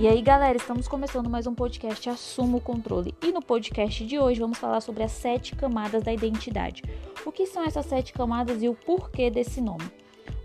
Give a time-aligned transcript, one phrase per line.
[0.00, 3.12] E aí, galera, estamos começando mais um podcast Assuma o Controle.
[3.20, 6.84] E no podcast de hoje vamos falar sobre as sete camadas da identidade.
[7.26, 9.90] O que são essas sete camadas e o porquê desse nome?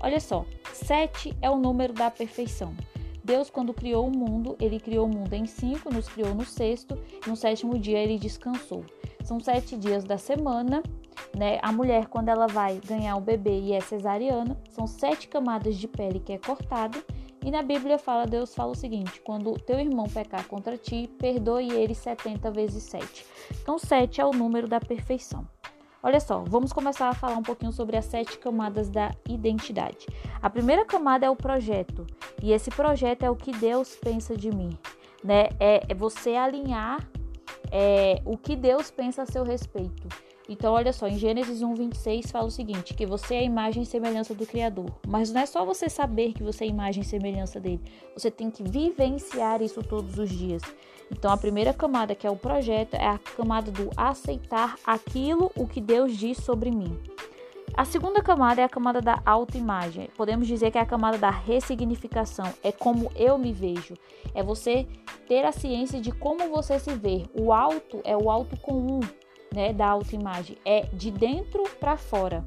[0.00, 2.74] Olha só, sete é o número da perfeição.
[3.22, 6.98] Deus, quando criou o mundo, ele criou o mundo em cinco, nos criou no sexto,
[7.26, 8.86] e no sétimo dia ele descansou.
[9.22, 10.82] São sete dias da semana,
[11.36, 11.58] né?
[11.60, 15.86] A mulher, quando ela vai ganhar o bebê e é cesariana, são sete camadas de
[15.86, 17.04] pele que é cortada
[17.42, 21.72] e na Bíblia fala, Deus fala o seguinte: quando teu irmão pecar contra ti, perdoe
[21.72, 23.26] ele 70 vezes 7.
[23.62, 25.46] Então, 7 é o número da perfeição.
[26.04, 30.06] Olha só, vamos começar a falar um pouquinho sobre as sete camadas da identidade.
[30.42, 32.04] A primeira camada é o projeto,
[32.42, 34.76] e esse projeto é o que Deus pensa de mim,
[35.22, 35.50] né?
[35.60, 37.08] É, é você alinhar
[37.70, 40.08] é, o que Deus pensa a seu respeito.
[40.48, 43.82] Então, olha só, em Gênesis 1, 26 fala o seguinte: que você é a imagem
[43.82, 44.90] e semelhança do Criador.
[45.06, 47.80] Mas não é só você saber que você é a imagem e semelhança dele,
[48.14, 50.62] você tem que vivenciar isso todos os dias.
[51.10, 55.66] Então, a primeira camada, que é o projeto, é a camada do aceitar aquilo o
[55.66, 56.98] que Deus diz sobre mim.
[57.74, 60.10] A segunda camada é a camada da autoimagem.
[60.14, 62.52] Podemos dizer que é a camada da ressignificação.
[62.62, 63.94] É como eu me vejo.
[64.34, 64.86] É você
[65.26, 67.24] ter a ciência de como você se vê.
[67.34, 69.00] O alto é o alto comum
[69.54, 72.44] né, da autoimagem, é de dentro para fora.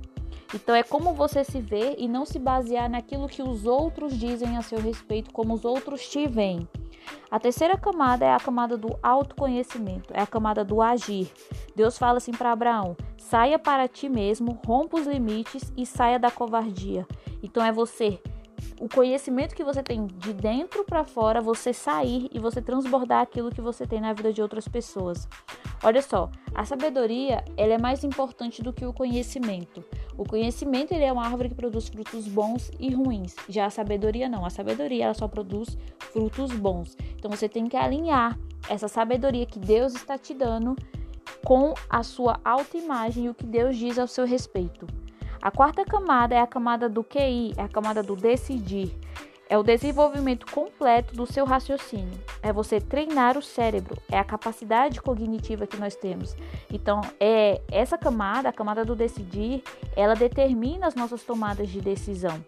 [0.54, 4.58] Então é como você se vê e não se basear naquilo que os outros dizem
[4.58, 6.68] a seu respeito, como os outros te veem.
[7.30, 11.32] A terceira camada é a camada do autoconhecimento, é a camada do agir.
[11.76, 16.32] Deus fala assim para Abraão: saia para ti mesmo, rompa os limites e saia da
[16.32, 17.06] covardia.
[17.44, 18.20] Então é você
[18.80, 23.52] o conhecimento que você tem de dentro para fora, você sair e você transbordar aquilo
[23.52, 25.28] que você tem na vida de outras pessoas.
[25.84, 29.84] Olha só, a sabedoria ela é mais importante do que o conhecimento.
[30.18, 33.36] O conhecimento ele é uma árvore que produz frutos bons e ruins.
[33.50, 34.46] Já a sabedoria não.
[34.46, 36.98] A sabedoria ela só produz frutos bons.
[37.16, 38.38] Então você tem que alinhar
[38.70, 40.76] essa sabedoria que Deus está te dando
[41.44, 44.88] com a sua autoimagem e o que Deus diz ao seu respeito.
[45.42, 48.98] A quarta camada é a camada do QI, é a camada do decidir.
[49.48, 52.20] É o desenvolvimento completo do seu raciocínio.
[52.42, 56.36] É você treinar o cérebro, é a capacidade cognitiva que nós temos.
[56.72, 59.64] Então, é essa camada, a camada do decidir,
[59.96, 62.44] ela determina as nossas tomadas de decisão,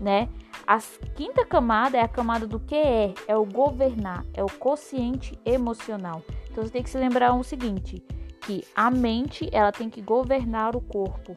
[0.00, 0.28] né?
[0.64, 0.78] A
[1.16, 6.22] quinta camada é a camada do que é, é o governar, é o consciente emocional.
[6.50, 8.02] Então, você tem que se lembrar o seguinte,
[8.42, 11.34] que a mente, ela tem que governar o corpo.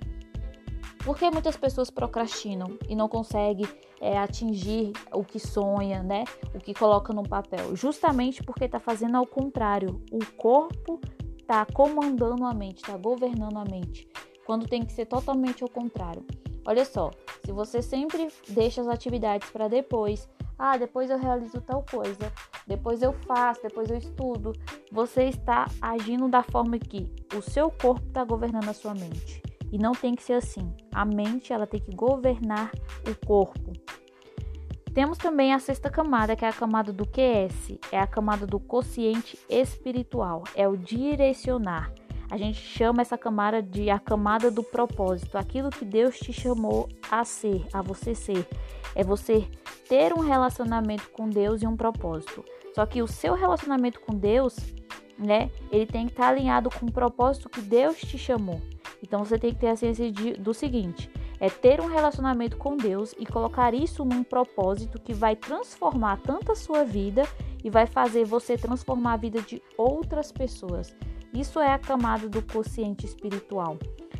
[1.04, 3.68] Por que muitas pessoas procrastinam e não conseguem
[4.02, 6.26] é, atingir o que sonha, né?
[6.56, 7.76] O que coloca no papel?
[7.76, 10.02] Justamente porque está fazendo ao contrário.
[10.12, 11.00] O corpo
[11.40, 14.08] está comandando a mente, está governando a mente,
[14.46, 16.26] quando tem que ser totalmente ao contrário.
[16.66, 17.12] Olha só,
[17.46, 22.32] se você sempre deixa as atividades para depois, ah, depois eu realizo tal coisa,
[22.68, 24.54] depois eu faço, depois eu estudo,
[24.92, 29.42] você está agindo da forma que o seu corpo está governando a sua mente.
[29.72, 30.72] E não tem que ser assim.
[30.94, 32.72] A mente ela tem que governar
[33.10, 33.71] o corpo.
[34.94, 38.60] Temos também a sexta camada, que é a camada do QS, é a camada do
[38.60, 41.94] consciente espiritual, é o direcionar.
[42.30, 46.90] A gente chama essa camada de a camada do propósito, aquilo que Deus te chamou
[47.10, 48.46] a ser, a você ser.
[48.94, 49.48] É você
[49.88, 52.44] ter um relacionamento com Deus e um propósito.
[52.76, 54.58] Só que o seu relacionamento com Deus,
[55.18, 58.62] né, ele tem que estar alinhado com o propósito que Deus te chamou.
[59.02, 61.10] Então você tem que ter a ciência de, do seguinte:
[61.42, 66.52] é ter um relacionamento com Deus e colocar isso num propósito que vai transformar tanto
[66.52, 67.24] a sua vida
[67.64, 70.96] e vai fazer você transformar a vida de outras pessoas.
[71.34, 73.80] Isso é a camada do consciente espiritual.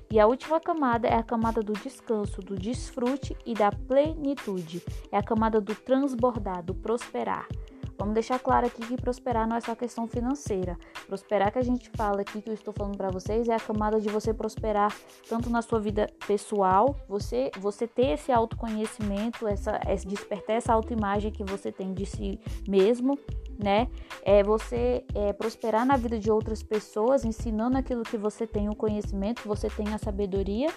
[0.10, 4.84] E a última camada é a camada do descanso, do desfrute e da plenitude.
[5.12, 7.48] É a camada do transbordar, do prosperar.
[8.02, 10.76] Vamos deixar claro aqui que prosperar não é só questão financeira.
[11.06, 14.02] Prosperar que a gente fala aqui, que eu estou falando para vocês, é a camada
[14.02, 14.92] de você prosperar
[15.30, 21.32] tanto na sua vida pessoal, você, você ter esse autoconhecimento, essa, essa despertar essa autoimagem
[21.32, 23.20] que você tem de si mesmo,
[23.64, 23.88] né?
[24.24, 28.76] É você é, prosperar na vida de outras pessoas, ensinando aquilo que você tem o
[28.76, 30.74] conhecimento, você tem a sabedoria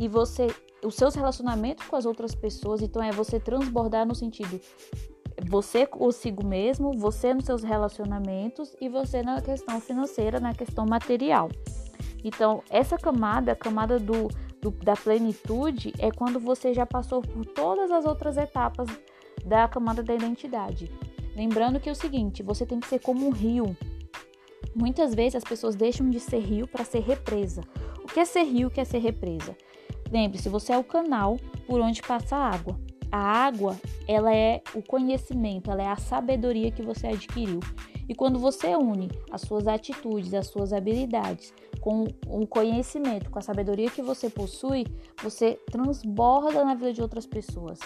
[0.00, 0.48] e você
[0.82, 4.58] os seus relacionamentos com as outras pessoas, então é você transbordar no sentido
[5.46, 11.48] você consigo mesmo, você nos seus relacionamentos e você na questão financeira, na questão material.
[12.22, 14.28] Então, essa camada, a camada do,
[14.60, 18.88] do, da plenitude, é quando você já passou por todas as outras etapas
[19.44, 20.90] da camada da identidade.
[21.34, 23.76] Lembrando que é o seguinte, você tem que ser como um rio.
[24.74, 27.62] Muitas vezes as pessoas deixam de ser rio para ser represa.
[28.04, 29.56] O que é ser rio, o que é ser represa?
[30.10, 31.36] Lembre-se, você é o canal
[31.66, 32.78] por onde passa a água.
[33.10, 37.60] A água, ela é o conhecimento, ela é a sabedoria que você adquiriu.
[38.08, 43.42] E quando você une as suas atitudes, as suas habilidades com o conhecimento, com a
[43.42, 44.84] sabedoria que você possui,
[45.22, 47.78] você transborda na vida de outras pessoas.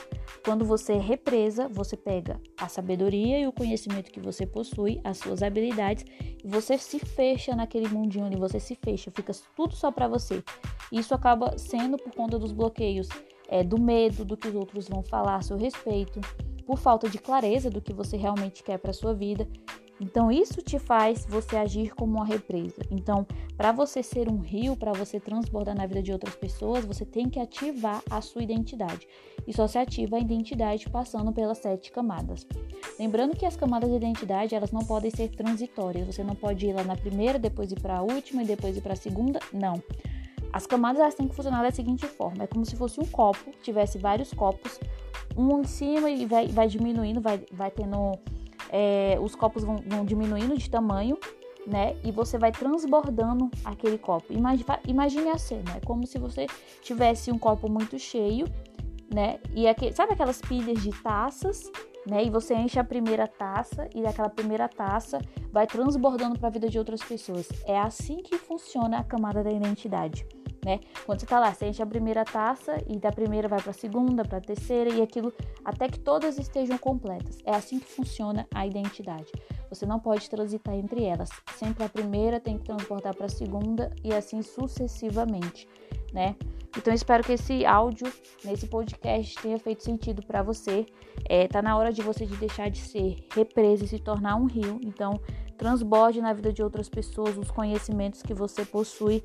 [0.44, 5.42] Quando você represa, você pega a sabedoria e o conhecimento que você possui, as suas
[5.42, 6.04] habilidades,
[6.42, 10.42] e você se fecha naquele mundinho ali, você se fecha, fica tudo só para você.
[10.90, 13.08] Isso acaba sendo por conta dos bloqueios,
[13.48, 16.20] é, do medo do que os outros vão falar a seu respeito,
[16.66, 19.46] por falta de clareza do que você realmente quer para sua vida
[20.00, 22.82] então, isso te faz você agir como uma represa.
[22.90, 23.26] Então,
[23.56, 27.28] para você ser um rio, para você transbordar na vida de outras pessoas, você tem
[27.28, 29.06] que ativar a sua identidade.
[29.46, 32.46] E só se ativa a identidade passando pelas sete camadas.
[32.98, 36.06] Lembrando que as camadas de identidade, elas não podem ser transitórias.
[36.06, 38.80] Você não pode ir lá na primeira, depois ir para a última e depois ir
[38.80, 39.38] para a segunda.
[39.52, 39.80] Não.
[40.54, 43.50] As camadas elas têm que funcionar da seguinte forma: é como se fosse um copo,
[43.60, 44.78] tivesse vários copos,
[45.36, 48.12] um em cima e vai, vai diminuindo, vai, vai tendo
[48.70, 51.18] é, os copos vão, vão, diminuindo de tamanho,
[51.66, 51.96] né?
[52.04, 54.32] E você vai transbordando aquele copo.
[54.32, 56.46] Imagine, imagine a cena, é como se você
[56.80, 58.46] tivesse um copo muito cheio,
[59.12, 59.40] né?
[59.56, 61.68] E aquele, sabe aquelas pilhas de taças,
[62.06, 62.24] né?
[62.24, 65.18] E você enche a primeira taça e daquela primeira taça
[65.52, 67.48] vai transbordando para a vida de outras pessoas.
[67.66, 70.26] É assim que funciona a camada da identidade
[70.64, 70.80] né?
[71.04, 73.74] Quando você tá lá, você enche a primeira taça e da primeira vai para a
[73.74, 75.32] segunda, para a terceira e aquilo
[75.64, 77.38] até que todas estejam completas.
[77.44, 79.30] É assim que funciona a identidade.
[79.68, 81.28] Você não pode transitar entre elas.
[81.56, 85.68] Sempre a primeira tem que transportar para a segunda e assim sucessivamente,
[86.12, 86.34] né?
[86.76, 88.12] Então espero que esse áudio,
[88.44, 90.86] nesse podcast, tenha feito sentido para você.
[91.28, 94.46] É, tá na hora de você de deixar de ser represa e se tornar um
[94.46, 94.80] rio.
[94.84, 95.20] Então
[95.56, 99.22] transborde na vida de outras pessoas os conhecimentos que você possui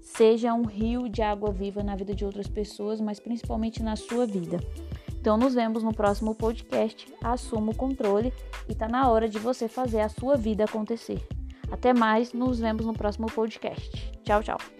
[0.00, 4.26] seja um rio de água viva na vida de outras pessoas, mas principalmente na sua
[4.26, 4.58] vida.
[5.20, 7.06] Então, nos vemos no próximo podcast.
[7.22, 8.32] Assuma o controle
[8.68, 11.22] e tá na hora de você fazer a sua vida acontecer.
[11.70, 14.12] Até mais, nos vemos no próximo podcast.
[14.24, 14.79] Tchau, tchau.